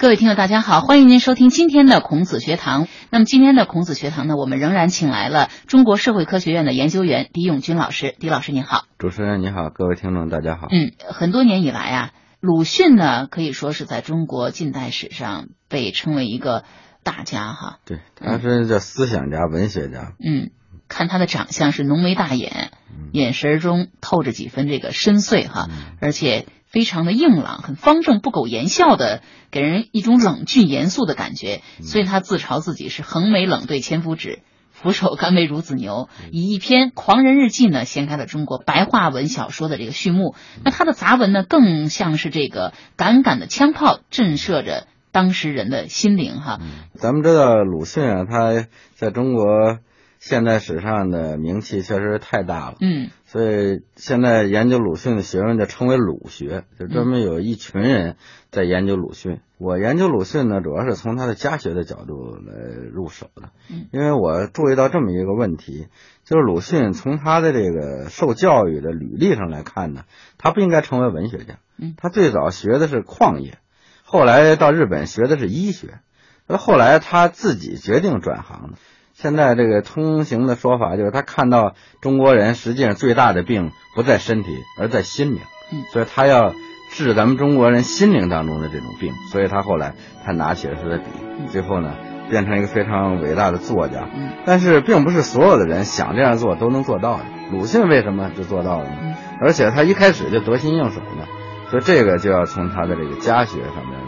[0.00, 2.88] 各位听众，大家好，欢迎您收听今天的孔子学堂。
[3.10, 8.16] 那么今天的孔子学堂呢，我们仍然请来了中国社会科学院的研究员狄永军老师。
[8.18, 10.68] 狄老师您好，主持人你好，各位听众大家好。
[10.70, 12.10] 嗯，很多年以来啊，
[12.40, 16.64] 鲁迅呢可以说是在中国近代史上被称为一个
[17.02, 17.80] 大家哈。
[17.84, 20.14] 对，他是叫思想家、文学家。
[20.18, 20.48] 嗯，
[20.88, 22.70] 看他的长相是浓眉大眼，
[23.12, 25.68] 眼神中透着几分这个深邃哈，
[26.00, 26.46] 而且。
[26.70, 31.62] 非常的硬朗，很方正，不苟言笑的，给人一种冷峻严肃的感觉。
[31.82, 34.38] 所以他自嘲自己是横眉冷对千夫指，
[34.70, 36.08] 俯首甘为孺子牛。
[36.30, 40.36] 以一篇《狂人日记》呢，掀开了中国白话文小说的这个序幕。
[40.64, 46.36] 那他的杂文呢，更像是这个杆杆的枪炮，震慑着当时人的心灵。
[46.40, 46.60] 哈，
[46.94, 49.78] 咱们知道鲁迅啊，他在中国
[50.20, 52.76] 现代史上的名气确实太大了。
[52.80, 53.10] 嗯。
[53.30, 58.16] 所以现在研究鲁迅的学问就称为鲁学，就专门有一群人
[58.50, 59.38] 在研究鲁迅。
[59.56, 62.52] 我研究鲁迅呢，主要是从他的家学的角度来
[62.92, 63.50] 入手的，
[63.92, 65.86] 因为我注意到这么一个问题，
[66.24, 70.02] 就是鲁迅从他的这个受教育的履历上来看呢，
[70.36, 71.60] 他不应该成为文学家。
[71.98, 73.58] 他最早学的是矿业，
[74.02, 76.00] 后来到日本学的是医学，
[76.48, 78.78] 那后来他自己决定转行的。
[79.22, 85.40] 现在这个通行的说法就是，他看到中国人实际上最大的病不在身体，而在心灵。
[85.70, 86.54] 嗯，所以他要
[86.90, 89.12] 治咱们中国人心灵当中的这种病。
[89.30, 89.92] 所以他后来
[90.24, 91.04] 他拿起了他的笔，
[91.48, 91.94] 最后呢
[92.30, 94.08] 变成一个非常伟大的作家。
[94.10, 97.24] 嗯，但是并不是所有的人想这样做都能做到的。
[97.52, 99.16] 鲁迅为什么就做到了呢？
[99.42, 101.26] 而且他一开始就得心应手呢？
[101.68, 103.98] 所以这个就要从他的这个家学上面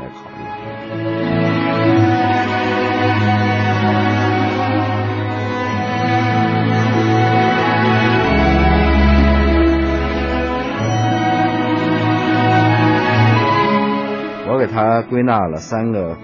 [15.13, 16.17] 归纳了三个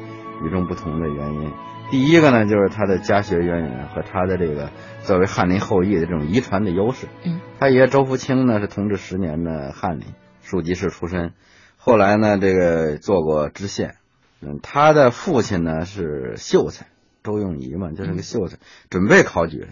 [0.43, 1.53] 与众不同的原因。
[1.91, 4.71] 第一个呢，就是他的家学渊源和他的这个
[5.03, 7.07] 作为翰林后裔的这种遗传的优势。
[7.23, 10.07] 嗯，他爷周福清呢是同治十年的翰林，
[10.41, 11.35] 庶吉士出身，
[11.77, 13.97] 后来呢这个做过知县。
[14.41, 16.87] 嗯，他的父亲呢是秀才
[17.23, 18.57] 周用仪嘛，就是个秀才，
[18.89, 19.69] 准备考举人，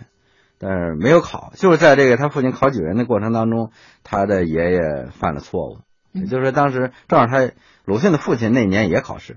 [0.59, 1.53] 但是没有考。
[1.55, 3.71] 就是在这个他父亲考举人的过程当中，
[4.05, 5.79] 他的爷爷犯了错误，
[6.17, 7.51] 也就是说当时正好他。
[7.87, 9.37] 鲁迅的父亲那年也考试，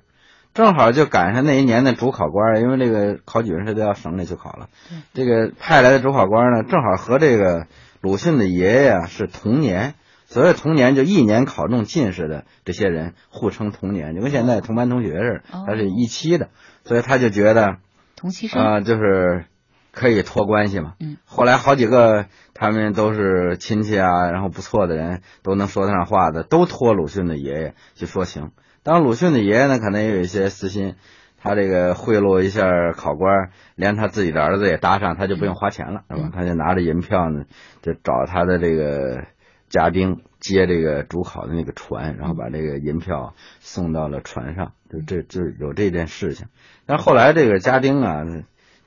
[0.55, 4.69] 正好就赶上那一年的主考官，因为这个考举人是都要省里去考了。
[5.13, 7.67] 这个派来的主考官呢，正好和这个
[8.01, 9.93] 鲁迅的爷爷是同年。
[10.25, 16.49] 所谓同年，就一年考中进士的这些人互称同年，就跟现在同班同学似的，他是一期的，
[16.85, 17.77] 所以他就觉得
[18.15, 19.45] 同期生啊，就是
[19.91, 20.93] 可以托关系嘛。
[20.99, 21.17] 嗯。
[21.25, 28.51] 后来好几个他们都是亲戚啊，然后不错的人都能说得上话的，都托鲁迅的爷爷去说情。
[28.83, 30.95] 当然，鲁迅的爷爷呢，可能也有一些私心，
[31.37, 36.31] 他这个贿赂一下考官，连他自己的儿子也搭上，他就不用花钱了，是吧？
[36.33, 37.45] 他就拿着银票呢，
[37.81, 39.25] 就找他的这个
[39.67, 46.47] 家丁接这个主考的那个船，然后把这个银票送到了船上，就这就有这件事情。
[46.85, 48.23] 但后来这个家丁啊。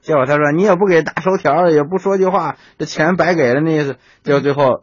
[0.03, 4.83] 结果他说：“你也不给打收条，也不说句话，这钱白给了那意思。”结果最后，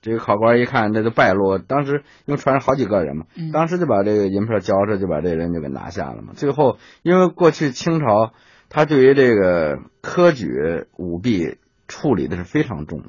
[0.00, 1.58] 这个考官一看，这就败露。
[1.58, 6.34] 当时因为船上好几个人嘛，当时就把这个银票交着，就把这人就给拿下了嘛。
[6.36, 8.32] 最后，因为过去清朝
[8.68, 10.48] 他对于这个科举
[10.96, 11.58] 舞弊
[11.88, 13.08] 处理的是非常重的，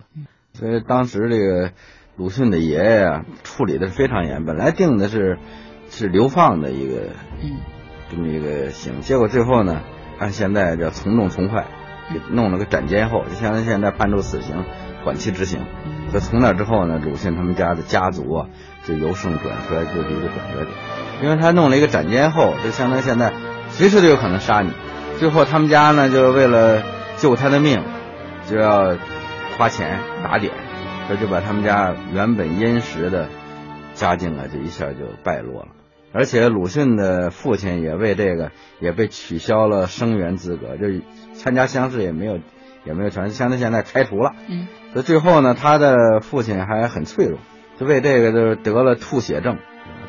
[0.54, 1.74] 所以当时这个
[2.18, 5.38] 鲁迅的爷爷啊处理的是非常严，本来定的是
[5.90, 7.10] 是流放的一个
[8.10, 9.84] 这么一个刑，结果最后呢。
[10.22, 11.66] 按现在叫从重从快，
[12.14, 14.64] 给弄了个斩监后，就相当于现在判处死刑，
[15.04, 15.62] 缓期执行。
[16.12, 18.46] 所以从那之后呢，鲁迅他们家的家族啊，
[18.86, 20.78] 就由盛转衰，就是一个转折点。
[21.24, 23.34] 因为他弄了一个斩监后，就相当于现在
[23.72, 24.72] 随时都有可能杀你。
[25.18, 26.84] 最后他们家呢，就为了
[27.18, 27.84] 救他的命，
[28.48, 28.96] 就要
[29.58, 30.54] 花钱打点，
[31.10, 33.28] 这就把他们家原本殷实的
[33.96, 35.81] 家境啊，就一下就败落了。
[36.14, 40.88] 而且鲁迅的父亲也为这个也被取消了生源资格，就
[41.34, 42.40] 参加乡试也没有
[42.84, 44.34] 也没有权，相当于现在开除了。
[44.50, 47.40] 嗯，所以最后呢，他的父亲还很脆弱，
[47.78, 49.58] 就为这个就是得了吐血症，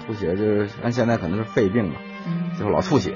[0.07, 1.95] 吐血就是按现在可能是肺病嘛，
[2.57, 3.15] 最后老吐血，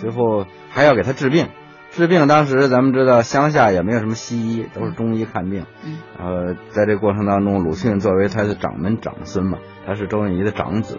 [0.00, 1.48] 最后还要给他治病，
[1.90, 5.66] 治病当时咱们知道乡下也没有什么西医，都是中医看病。
[5.84, 10.98] 嗯，然后在这过程当中，鲁迅作为他的掌门长孙嘛，他是周润仪的长子。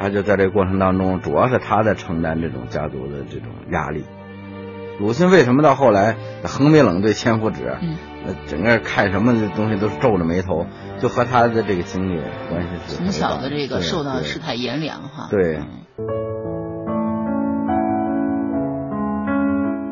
[0.00, 4.04] 他就在这个过程当中，主要是他在承担这种家族的这种压力。
[5.00, 7.76] 鲁迅为什么到后来横眉冷对千夫指？
[7.80, 7.96] 嗯，
[8.46, 10.66] 整个看什么东西都是皱着眉头，
[11.00, 15.28] 就和他的这个经历关系是从小的这个受到世态炎凉哈。
[15.30, 15.60] 对。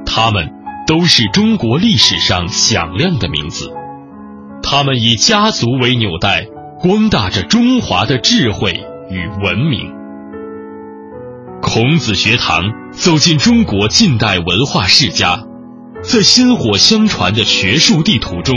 [0.05, 0.51] 他们
[0.87, 3.73] 都是中国历史上响亮的名字。
[4.63, 6.47] 他们以家族为纽带，
[6.81, 8.73] 光大着中华的智慧
[9.11, 9.96] 与文明。
[11.69, 15.41] 孔子学堂走进中国近代文化世家，
[16.01, 18.55] 在薪火相传的学术地图中，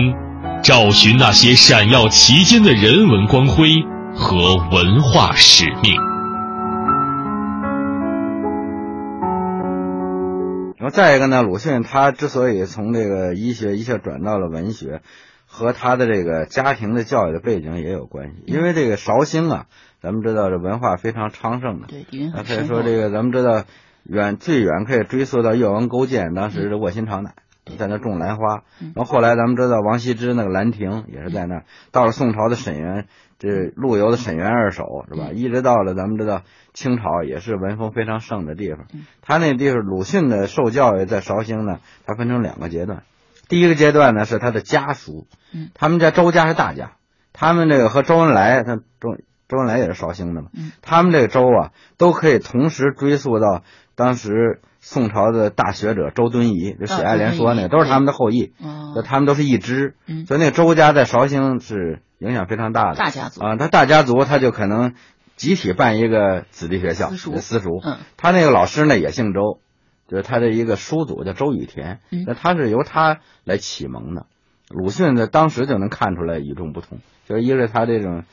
[0.63, 3.65] 找寻那些闪耀其间的人文光辉
[4.13, 5.95] 和文化使命。
[10.77, 15.01] 然后再一个呢，鲁迅他之所以从这个医学一下转到了文学，
[15.47, 18.44] 和他的这个家庭的教育的背景也有关系。
[18.45, 19.65] 因为这个绍兴啊，
[20.01, 22.04] 咱们知道这文化非常昌盛的，对，
[22.44, 23.63] 可以说这个咱们知道
[24.04, 27.34] 远最远可以追溯到越王勾践当时的卧薪尝胆，
[27.78, 28.63] 在那种兰花。
[28.80, 31.63] 然后后来咱们知道王羲之那个兰亭也是在那儿。
[31.92, 33.07] 到了宋朝的沈园。
[33.42, 35.30] 这陆游的沈园二首是吧？
[35.34, 36.42] 一直到了咱们知道
[36.74, 38.88] 清朝也是文风非常盛的地方。
[39.22, 43.04] 他那地方鲁迅的受教育在绍兴呢，他分成两个阶段。
[43.48, 45.25] 第一个阶段呢是他的家属，
[45.74, 46.98] 他们家周家是大家，
[47.31, 49.16] 他们这个和周恩来，他周
[49.50, 50.48] 周恩来也是绍兴的嘛，
[50.81, 53.63] 他们这个周啊都可以同时追溯到
[53.96, 58.54] 当时宋朝的大学者周敦颐，就写爱莲说那个都是他们的后裔，
[58.96, 62.01] 就他们都是一支，所以那个周家在绍兴是。
[62.19, 62.98] 影响非常大的。
[62.98, 63.42] 大家族。
[63.42, 64.94] 啊，他大家族他就可能
[65.38, 67.80] 集体办一个子弟学校，私塾。
[67.81, 69.62] 嗯，他那个老师呢也姓周，
[70.10, 72.02] 就是他的一个叔祖叫周雨田。
[72.28, 74.25] 那他是由他来启蒙的。
[74.68, 78.25] 鲁迅在当时就能看出来与众不同，就是一个是他这种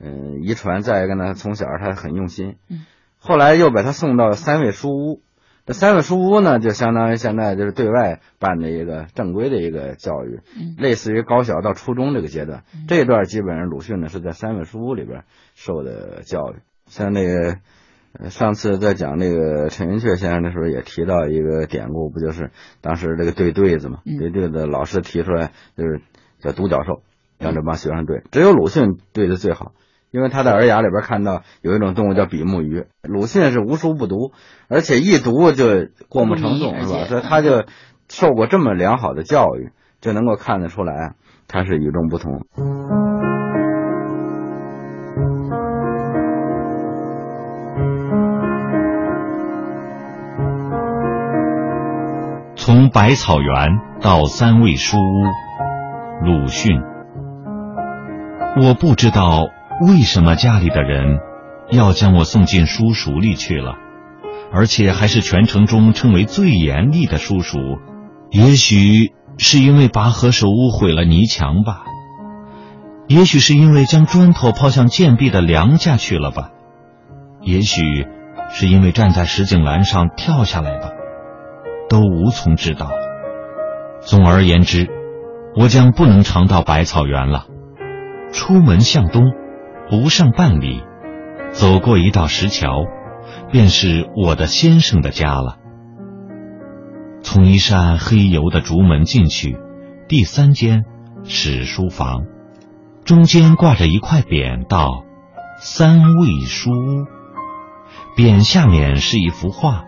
[0.00, 2.56] 嗯遗传，再一个呢从小他很用心。
[2.68, 2.86] 嗯，
[3.18, 5.22] 后来又把他送到三味书屋。
[5.64, 10.40] 这三味书屋呢，就相当于现在就是对外办的一个正规的一个教育，
[10.76, 12.64] 类似于高小到初中这个阶段。
[12.88, 15.22] 这一段基本上鲁迅呢是在三味书屋里边
[15.54, 16.56] 受的教育。
[16.86, 17.58] 像那个
[18.28, 22.50] 上次在讲那个陈寅恪先生的时候，也提到一个典故，不就是
[22.80, 24.00] 当时这个对对子嘛？
[24.04, 26.00] 对对子老师提出来就是
[26.40, 27.04] 叫独角兽，
[27.38, 29.70] 让这帮学生对，只有鲁迅对的最好。
[30.12, 34.32] 因为他在《尔雅》里边看到有一种动物叫比目鱼，鲁迅是无书不读，
[34.68, 37.04] 而且一读就过目成诵，是吧？
[37.06, 37.64] 所以他就
[38.10, 39.70] 受过这么良好的教育，
[40.02, 41.14] 就能够看得出来
[41.48, 42.42] 他是与众不同。
[52.54, 55.24] 从百草园到三味书屋，
[56.26, 56.82] 鲁迅，
[58.60, 59.48] 我不知道。
[59.86, 61.18] 为什么家里的人
[61.70, 63.74] 要将我送进书塾里去了，
[64.52, 67.58] 而且还是全城中称为最严厉的书塾？
[68.30, 71.82] 也许是因为拔河手污毁了泥墙吧，
[73.08, 76.50] 也许是因为将砖头抛向涧壁的梁架去了吧，
[77.40, 78.06] 也许
[78.50, 80.90] 是因为站在石井栏上跳下来吧，
[81.88, 82.88] 都无从知道。
[84.00, 84.88] 总而言之，
[85.56, 87.46] 我将不能常到百草园了。
[88.32, 89.24] 出门向东。
[89.92, 90.82] 不上半里，
[91.50, 92.86] 走过一道石桥，
[93.50, 95.58] 便是我的先生的家了。
[97.20, 99.58] 从一扇黑油的竹门进去，
[100.08, 100.84] 第三间
[101.24, 102.22] 是书房，
[103.04, 105.04] 中间挂着一块匾，道
[105.60, 107.04] “三味书屋”。
[108.16, 109.84] 匾下面是一幅画，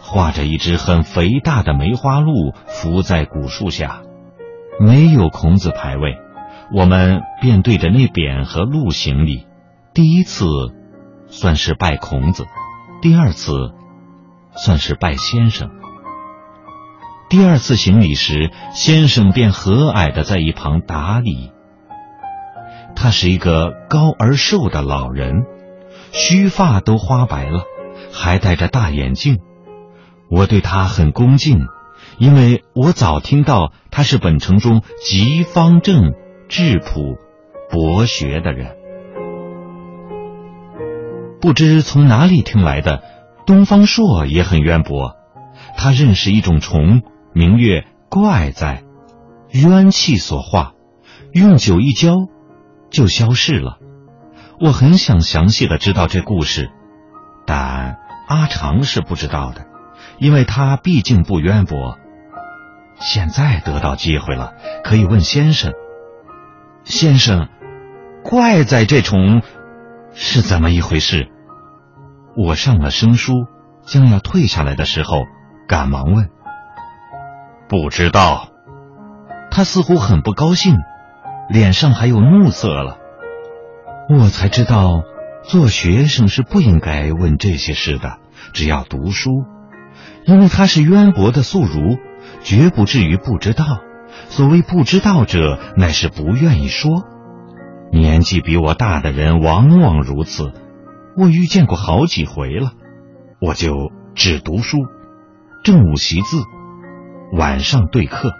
[0.00, 2.32] 画着一只很肥大的梅花鹿
[2.66, 4.02] 伏在古树下，
[4.78, 6.16] 没有孔子牌位。
[6.74, 9.46] 我们便对着那匾和鹿行礼，
[9.92, 10.46] 第一次
[11.26, 12.46] 算是拜孔子，
[13.02, 13.52] 第二次
[14.56, 15.70] 算是拜先生。
[17.28, 21.50] 第二次行礼时，先生便和蔼的在一旁打理。
[22.96, 25.44] 他是一个高而瘦的老人，
[26.12, 27.64] 须发都花白了，
[28.12, 29.38] 还戴着大眼镜。
[30.30, 31.66] 我对他很恭敬，
[32.16, 36.14] 因为我早听到他是本城中极方正。
[36.52, 37.16] 质朴、
[37.70, 38.76] 博学的人，
[41.40, 43.02] 不知从哪里听来的。
[43.46, 45.16] 东方朔也很渊博，
[45.78, 47.00] 他认识一种虫，
[47.32, 48.82] 名曰怪在，
[49.50, 50.74] 冤气所化，
[51.32, 52.28] 用酒一浇
[52.90, 53.78] 就消逝了。
[54.60, 56.70] 我很想详细的知道这故事，
[57.46, 57.96] 但
[58.28, 59.64] 阿长是不知道的，
[60.18, 61.96] 因为他毕竟不渊博。
[63.00, 64.52] 现在得到机会了，
[64.84, 65.72] 可以问先生。
[66.84, 67.48] 先生，
[68.24, 69.42] 怪在这虫
[70.12, 71.28] 是怎么一回事？
[72.36, 73.32] 我上了生疏，
[73.84, 75.22] 将要退下来的时候，
[75.68, 76.28] 赶忙问
[77.68, 78.48] ：“不知道。”
[79.50, 80.76] 他似乎很不高兴，
[81.48, 82.98] 脸上还有怒色了。
[84.08, 85.02] 我才知道，
[85.42, 88.18] 做学生是不应该问这些事的，
[88.52, 89.30] 只要读书。
[90.24, 91.98] 因为他是渊博的宿儒，
[92.42, 93.64] 绝不至于不知道。
[94.28, 97.04] 所谓不知道者，乃是不愿意说。
[97.92, 100.52] 年纪比我大的人往往如此，
[101.16, 102.72] 我遇见过好几回了。
[103.40, 104.78] 我就只读书，
[105.64, 106.38] 正午习字，
[107.36, 108.32] 晚上对课。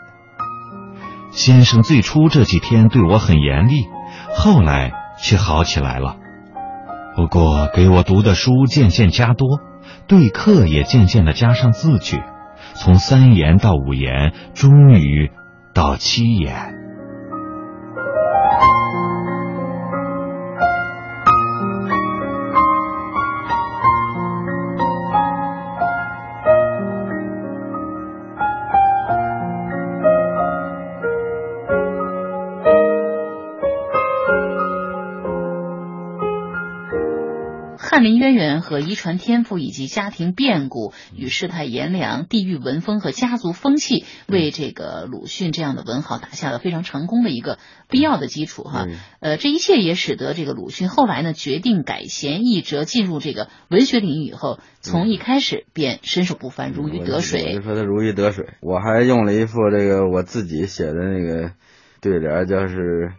[1.31, 3.87] 先生最初这几天对我很严厉，
[4.35, 6.17] 后来却好起来了。
[7.15, 9.61] 不过给我读的书渐渐加多，
[10.07, 12.23] 对课也渐渐的加上字句，
[12.75, 15.31] 从三言到五言，终于
[15.73, 16.82] 到七眼。
[38.03, 48.89] 翰林渊源和遗传天赋以及家庭变故与世态炎凉、地域文风和家族风气，为这个鲁迅这样的文豪打下了非常成功的一个必要的基础哈。
[49.21, 57.61] 呃，这一切也使得这个鲁迅后来呢决定改弦易辙，进入这个文学领域以后，从一开始便身手不凡，如鱼得水。
[57.63, 61.53] 说他如鱼得水，我还用了一副这个我自己写的那个
[62.01, 63.13] 对联，就是。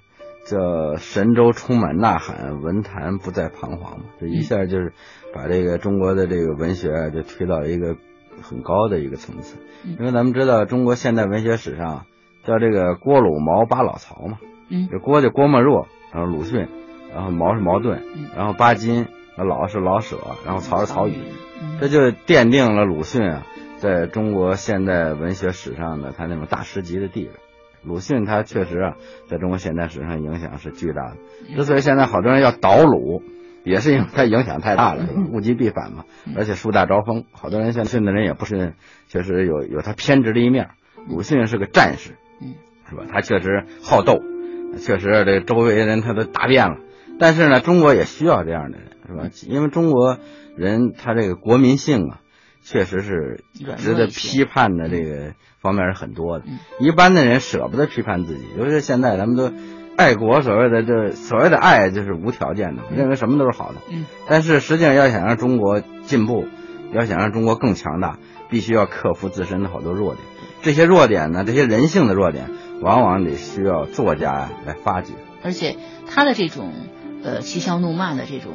[0.46, 4.94] 叫神州充满呐喊，文坛不再彷徨嘛，这一下就是
[5.34, 7.96] 把这个中国的这个文学啊，就推到一个
[8.42, 9.58] 很高的一个层次。
[9.84, 12.06] 因为咱们知道，中国现代文学史上
[12.44, 16.68] 叫这个郭鲁毛八老曹嘛，嗯，这郭就郭沫若，然后鲁迅，
[17.14, 18.02] 然后毛是茅盾，
[18.36, 19.08] 然后巴金，
[19.38, 21.16] 老是老舍，然后曹是曹禺，
[21.80, 23.44] 这就奠定了鲁迅啊，
[23.78, 27.32] 在中国现代文学史上的他那种大师级的地位。
[27.86, 28.94] 鲁迅他确实啊，
[29.28, 31.18] 在中国现代史上影响是巨大的。
[31.56, 33.22] 之所以现在好多人要倒鲁，
[33.64, 36.06] 也是因为他影响太大了，物极必反嘛。
[36.36, 38.74] 而且树大招风，好多人现在的人也不是，
[39.08, 40.70] 确实有有他偏执的一面。
[41.10, 42.16] 鲁迅是个战士，
[42.90, 43.04] 是吧？
[43.12, 44.22] 他确实好斗，
[44.80, 46.78] 确实这周围人他都打遍了。
[47.20, 49.30] 但是呢，中国也需要这样的人，是吧？
[49.48, 50.18] 因为中国
[50.56, 52.20] 人他这个国民性啊。
[52.64, 53.44] 确实是
[53.78, 56.46] 值得批判的，这个方面是很多的。
[56.80, 59.52] 一般的人舍不得批判自己，尤其是现在咱们都
[59.98, 63.80] 爱国，所谓的这所谓的爱就是无条件的，认为什么都是好的。
[63.92, 64.06] 嗯。
[64.28, 66.46] 但是实际上要想让中国进步，
[66.94, 68.18] 要想让中国更强大，
[68.50, 70.26] 必须要克服自身的好多弱点。
[70.62, 72.50] 这些弱点呢，这些人性的弱点，
[72.82, 75.14] 往往得需要作家来发掘。
[75.44, 75.76] 而且
[76.10, 76.72] 他的这种
[77.24, 78.54] 呃嬉笑怒骂的这种，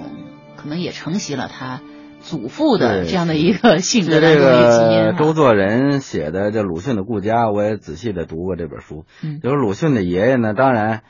[0.57, 1.83] 可能也承袭了他。
[2.21, 9.05] 祖父的这样的一个性格这个周作人写的这鲁迅的顾家，我也仔细的读过这本书。
[9.23, 11.03] 嗯，就是鲁迅的爷爷呢，当然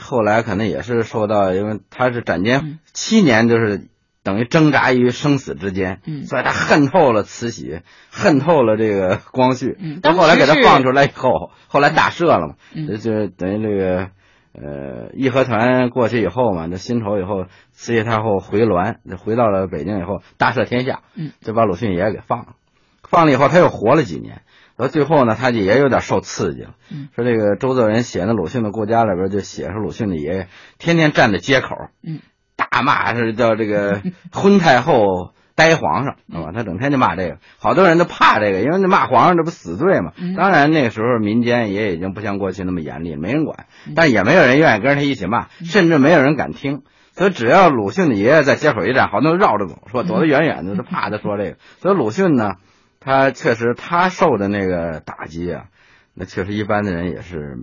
[0.00, 3.88] 后来可能也是受到，因为他是斩监七年，就是
[4.22, 6.00] 等于挣扎于生死之间。
[6.06, 7.80] 嗯，所以他恨透了慈禧，
[8.10, 9.76] 恨透了这个光绪。
[9.78, 12.54] 嗯，到后来给他放出来以后，后来大赦了嘛。
[12.74, 14.08] 嗯，就等于这个。
[14.54, 22.54] 呃，义和团过去以后嘛，那辛丑以后，慈禧太后回銮，回到了北京以后，大赦天下，嗯，就把鲁迅爷爷给放了。
[23.02, 24.42] 放了以后，他又活了几年。
[24.76, 26.74] 到最后呢，他就也有点受刺激了。
[26.92, 32.20] 嗯，说这个周作人写的鲁迅的顾家里边就写说鲁迅的爷爷天天站在街口，嗯，
[32.54, 35.32] 大骂是叫这个昏太后。
[35.56, 36.50] 呆皇上，是吧？
[36.52, 40.12] 他整天就骂这个，好多人都怕这个，因为那骂皇上这不死罪嘛。
[40.36, 46.82] 当然那时候民间也已经不像过去那么严厉，没人管，但也没有人愿意跟着他一起骂，甚至没有人敢听。
[47.12, 51.56] 所以只要鲁迅的爷爷在街口一站，好多人绕着走，说躲得远远的，都怕他说这个。
[51.78, 52.54] 所以鲁迅呢，
[52.98, 55.66] 他确实他受的那个打击啊，
[56.14, 57.58] 那确实一般的人也是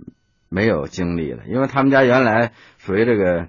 [0.48, 3.48] 没有经历的，因为他们家原来属于这个。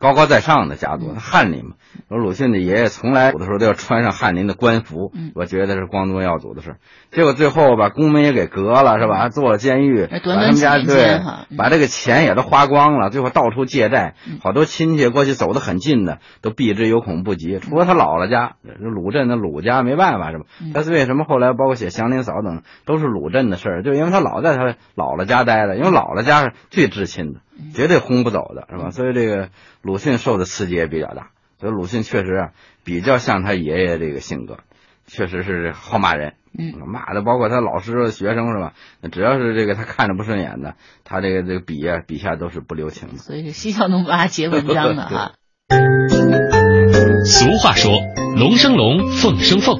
[0.00, 1.72] 高高在上的家族，他翰林嘛。
[2.08, 6.76] 说鲁迅的爷爷从来有的时候都要穿上翰林的官服，我觉得是光宗耀祖的事。
[7.12, 9.28] 结果最后把宫门也给革了，是吧？
[9.28, 11.20] 坐了监狱，把他们家对，
[11.56, 14.14] 把这个钱也都花光了，最后到处借债。
[14.42, 17.58] 好多亲戚过去走得很近的，都避之有恐不及。
[17.58, 20.44] 除了他姥姥家，鲁镇的鲁家没办法，是吧？
[20.72, 24.64] 他是为什么后来包括写《祥林嫂》等，都是鲁镇的事儿，就因为他老在他
[24.96, 27.40] 姥姥家待着，因为姥姥家是最至亲的。
[27.74, 28.90] 绝对轰不走的是吧？
[28.90, 29.50] 所以这个
[29.82, 31.30] 鲁迅受的刺激也比较大。
[31.58, 32.48] 所以鲁迅确实啊，
[32.84, 34.60] 比较像他爷爷这个性格，
[35.06, 38.72] 确实是好骂人，嗯，骂的包括他老师、学生是吧？
[39.12, 43.18] 只要是这个他看着不顺眼的，他这个这个笔啊，笔下都是不留情的。
[43.18, 45.32] 所以是嬉笑怒骂结文章的哈。
[47.26, 47.92] 俗话说，
[48.38, 49.78] 龙生龙，凤生凤。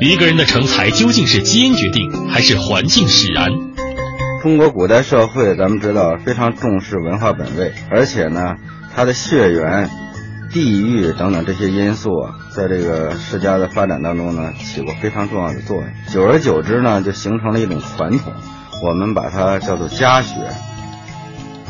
[0.00, 3.50] 一个人的成才究竟是基因决定，还是环境使然？
[4.42, 8.54] 中国古代社会，咱们知道非常重视文化本位，而且呢，
[8.94, 9.90] 它的血缘
[10.52, 12.10] 地域等等这些因素，
[12.54, 15.86] 在这个世家的发展当中呢，起过非常重要的作用。
[16.12, 18.32] 久而久之呢，就形成了一种传统，
[18.84, 20.36] 我们把它叫做家学。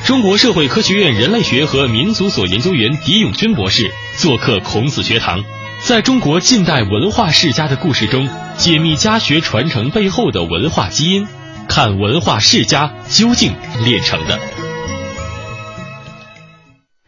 [0.05, 5.43] 中国社会科学院人类学和民族所研究员狄永军博士做客孔子学堂，
[5.83, 11.27] 在中国近代文化世家的故事中，解密家学传承背后的文化基因，
[11.69, 13.53] 看文化世家究竟
[13.85, 14.39] 练成的。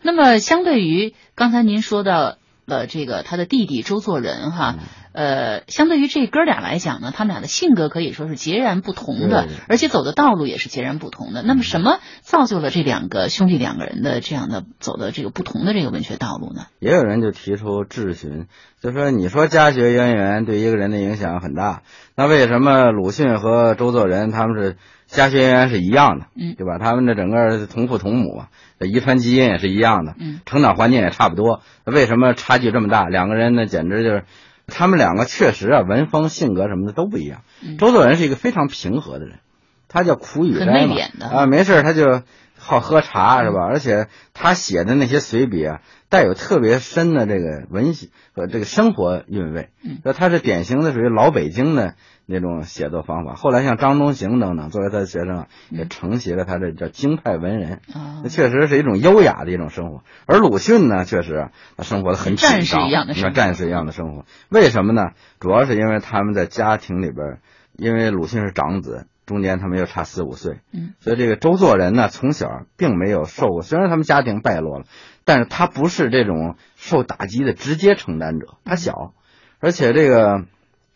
[0.03, 4.77] 那么，相对于刚才您说的了这个他的弟弟周作人哈，
[5.19, 11.43] 呃，相对于这哥俩来讲呢，他们俩的性格可以说是截然不同的，而且走的道路也是截然不同的。
[11.43, 16.67] 那么，什么造就了这两个兄弟两个人的这样的走的这个不同的这个文学道路呢？
[16.79, 18.47] 也有人就提出质询，
[18.81, 21.83] 就说你说家学渊源对一个人的影响很大，
[22.15, 24.77] 那为什么鲁迅和周作人他们是？
[25.09, 26.77] 家学渊源是一样的，嗯，对吧？
[26.77, 28.43] 他们这整个同父同母，
[28.79, 33.09] 遗传基因也是一样的，嗯，成长环境也差不多，为什么差距这么大？
[33.09, 34.25] 两个人呢，简直就是，
[34.69, 37.41] 他们两个确实啊，文风、性格什么的都不一样。
[37.79, 39.41] 周作人是一个非常平和的人，
[39.89, 40.95] 他叫苦雨斋嘛，
[41.27, 42.23] 啊，没事他就
[42.59, 43.65] 好喝茶是吧？
[43.65, 49.71] 而且他写的那些随笔啊，带有特别深的这个文学和这个生活韵味，
[50.05, 51.95] 那他是典型的属于老北京的。
[52.31, 57.81] 那种写作方法，后来像张中行等等作为他的学生，也承袭了他这叫京派文人。
[58.23, 60.03] 那确实是一种优雅的一种生活。
[60.27, 61.49] 而鲁迅呢，确实
[61.79, 63.31] 他生活的很战士一样的生活。
[63.31, 65.13] 战士一样的生活，为什么呢？
[65.41, 67.39] 主要是因为他们在家庭里边，
[67.79, 73.63] 因为鲁迅是长子，中间他们又差四五岁，嗯，所以这个周作人呢，从小并没有受过。
[73.63, 74.87] 虽然他们家庭败落了，
[75.25, 78.57] 但是他不是这种受打击的直接承担者。
[78.65, 79.15] 他小，
[79.61, 80.47] 而且这个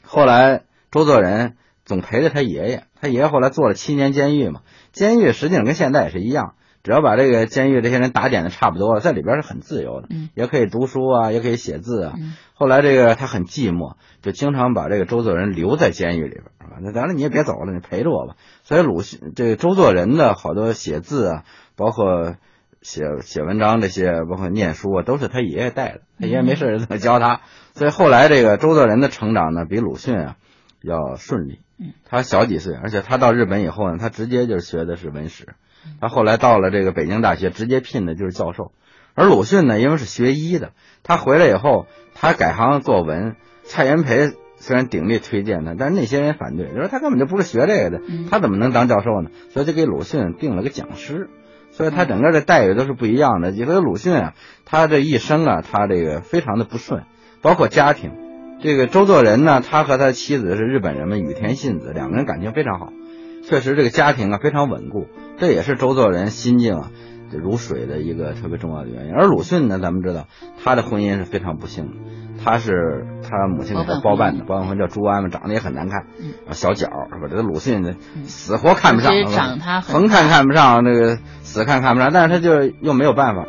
[0.02, 0.64] 后来。
[0.94, 4.60] 周作人总陪着他爷爷，他爷爷后来坐了七年监狱嘛。
[4.92, 12.14] 监狱实际上跟现在也是一样，只要把这个监狱这些人打点的差不多了，在里边是很自由的，也可以读书啊，也可以写字啊。
[12.54, 16.44] 后来这个他很寂寞，就经常把这个周作人留在监狱里边？
[16.80, 18.34] 那咱了你也别走了，你陪着我吧。
[18.64, 21.44] 所以鲁迅这个周作人的好多写字啊，
[21.76, 22.34] 包括
[22.80, 27.42] 写写文章这些，包括念书啊，都是他爷爷带的，他爷爷没事么教他。
[27.74, 30.36] 所以后来这个周作人的成长呢，比鲁迅啊。
[30.82, 31.60] 要顺利，
[32.04, 35.54] 他小几岁，而且他到日本以后呢，他直接就是学的是文史，
[36.00, 38.72] 他后来到了这个北京大学，直接聘的就是教授。
[39.14, 40.70] 而鲁迅呢，因为是学医的，
[41.02, 43.36] 他回来以后，他改行做文。
[43.64, 49.30] 蔡元培虽然鼎力推荐他，但是那些人反对，就说他根本就不是学这个的，他怎么能当教授呢？
[49.50, 51.28] 所以就给鲁迅定了个讲师，
[51.72, 53.50] 所以他整个的待遇都是不一样的。
[53.50, 57.04] 你说鲁迅啊，他这一生啊，他这个非常的不顺，
[57.42, 58.21] 包括家庭。
[58.62, 62.92] 这个周作人呢，他和他的妻子是日本人们，羽田信子，两个人感情非常好，
[63.42, 66.90] 确实这个家庭啊非常稳固，这也是周作人心境啊
[67.32, 69.12] 如水的一个特别重要的原因。
[69.14, 70.26] 而鲁迅呢，咱们知道
[70.62, 71.92] 他的婚姻是非常不幸的，
[72.44, 76.06] 他是他母亲给他包办的，包办婚叫朱安嘛，长得也很难看，
[76.52, 77.26] 小脚是吧？
[77.28, 77.94] 这个鲁迅呢，
[78.26, 79.12] 死活看不上，
[79.82, 83.44] 横看看不上，那个死看看不上，但是他就又没有办法。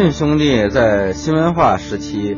[0.00, 2.34] 迅兄弟在新文化时期，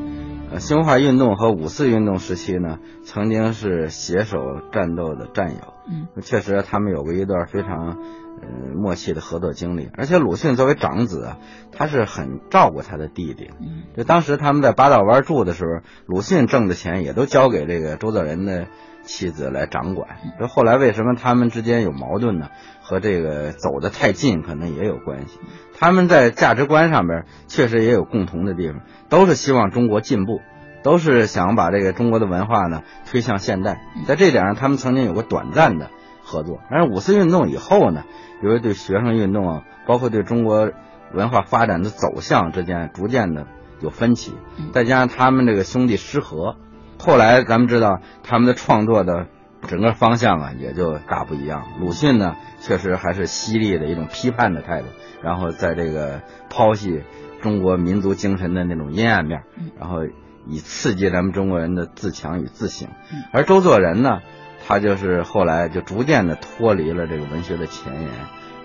[0.50, 4.38] 呃，新文化运动和五四运动时期呢，曾经是携手
[4.72, 5.58] 战斗的战友。
[5.88, 7.98] 嗯，确实，他们有过一段非常，
[8.40, 9.90] 呃，默契的合作经历。
[9.94, 11.38] 而且，鲁迅作为长子啊，
[11.72, 13.50] 他是很照顾他的弟弟。
[13.60, 18.66] 嗯，就当时他们在八道湾住的时候，鲁迅挣的钱也都交给这个周作人的。
[19.04, 22.50] 妻子来掌管，这后来为什么他们之间有矛盾呢？
[22.82, 25.40] 和这个走得太近可能也有关系。
[25.76, 30.40] 他们在价值观上边确实也有共同的地方，都是希望中国进步，
[30.82, 33.80] 都是想把这个中国的文化呢推向现代。
[34.06, 35.90] 在这点上，他们曾经有过短暂的
[36.22, 36.60] 合作。
[36.70, 38.04] 但是五四运动以后呢，
[38.42, 40.70] 由于对学生运动啊，包括对中国
[41.12, 43.46] 文化发展的走向之间逐渐的
[43.80, 44.32] 有分歧，
[44.72, 46.56] 再加上他们这个兄弟失和。
[46.98, 49.26] 后来咱们知道他们的创作的
[49.66, 51.64] 整个方向啊，也就大不一样。
[51.80, 54.86] 鲁迅呢，确实还是犀利的一种批判的态度，
[55.22, 57.02] 然后在这个剖析
[57.40, 59.42] 中国民族精神的那种阴暗面，
[59.78, 59.98] 然后
[60.46, 62.88] 以刺激咱们中国人的自强与自省。
[63.32, 64.20] 而周作人呢，
[64.66, 68.10] 他就是后来就逐渐的脱离了这个文学的前沿，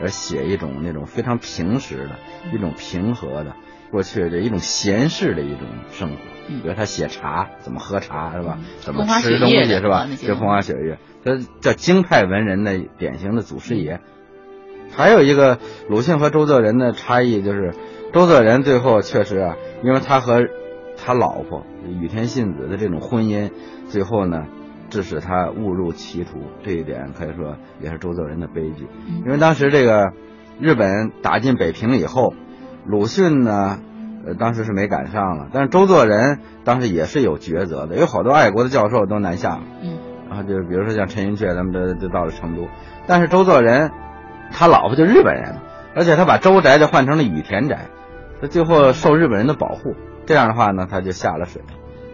[0.01, 2.11] 而写一种那种非常平实的
[2.53, 3.55] 一种平和的
[3.91, 6.17] 过去的一种闲适的一种生活。
[6.47, 8.57] 比如他写茶怎么喝茶是吧？
[8.79, 10.07] 怎么吃东西是吧？
[10.21, 13.99] 这风花雪月，他叫京派文人的典型的祖师爷。
[14.95, 15.59] 还有一个
[15.89, 17.73] 鲁迅和周作人的差异就是，
[18.13, 20.41] 周作人最后确实啊，因为他和
[20.97, 23.51] 他老婆羽田信子的这种婚姻，
[23.87, 24.45] 最后呢。
[24.89, 28.87] 致使他误入歧途，这一点可以说也是周作人的悲剧。
[29.25, 30.13] 因为当时这个
[30.61, 32.33] 日本打进北平以后，
[32.85, 33.79] 鲁迅呢，
[34.25, 35.49] 呃，当时是没赶上了。
[35.51, 39.63] 但是周作人当时也是有抉择的，有好多爱国的教授都南下了。
[39.83, 39.97] 嗯。
[40.29, 42.69] 然后就比如说像陈寅恪，他们都都到了成都。
[43.07, 43.91] 但是周作人
[44.53, 45.57] 他老婆就日本人，
[45.95, 47.89] 而且他把周宅就换成了羽田宅，
[48.39, 49.95] 他最后受日本人的保护。
[50.27, 51.63] 这样的话呢，他就下了水，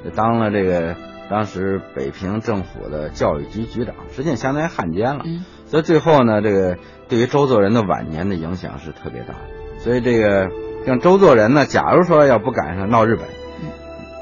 [0.05, 0.95] 就当了这个。
[1.29, 5.23] 当时北平政府的教育局局长，实际上相当于汉奸了。
[5.65, 9.79] 所以最后呢，这个对于周作人的晚年的影响是特别大的。
[9.79, 10.51] 所以这个
[10.85, 13.25] 像周作人呢，假如说要不赶上闹日本，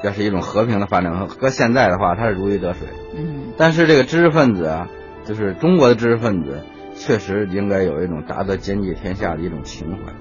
[0.04, 2.86] 要是一种和平的发展，和现在的话，他是如鱼得水。
[3.14, 3.52] 嗯。
[3.58, 4.88] 但是这个知识分子啊，
[5.26, 6.62] 就是中国的知识分子，
[6.94, 10.12] 确实应该有一种达得兼济天下的一种情怀。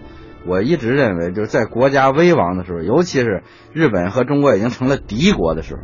[0.48, 5.82] 我一直认为，就是在国家危亡的时候，尤其是日本和中国已经成了敌国的时候。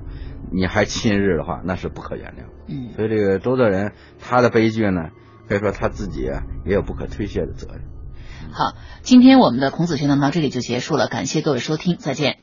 [0.50, 2.46] 你还亲日的话，那是不可原谅。
[2.70, 5.10] 嗯，所以这个周作人他的悲剧呢，
[5.50, 6.22] 可以说他自己
[6.65, 7.82] 也有不可推卸的责任。
[8.54, 12.38] 好，今天我们的孔子学堂到这里就结束了，感谢各位收听，再见。